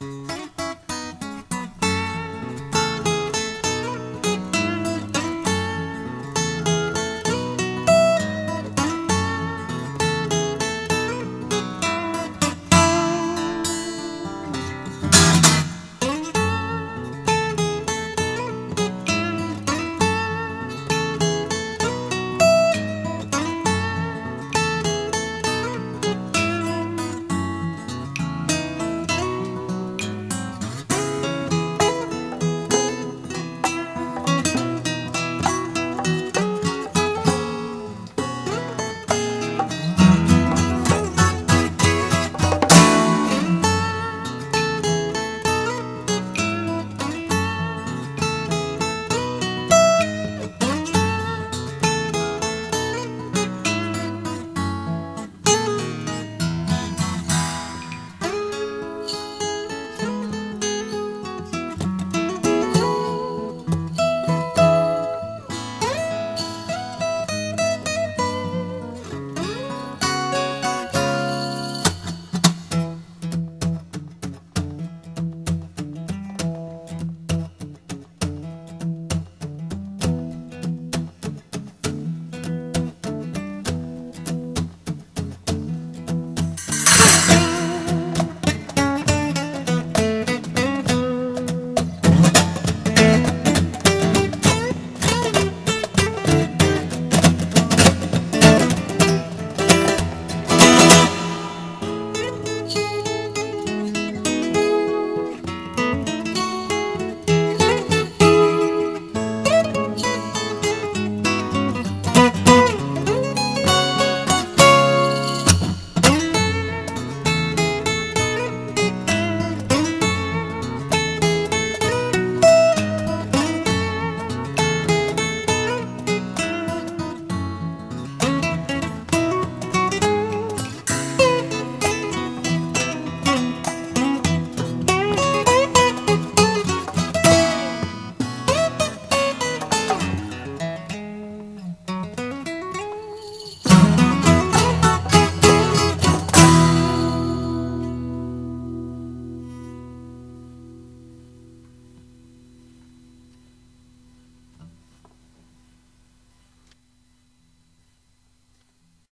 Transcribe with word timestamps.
Música 0.00 0.69